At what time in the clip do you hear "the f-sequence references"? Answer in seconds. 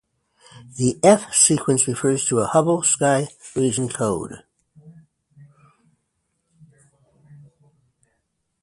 0.77-2.31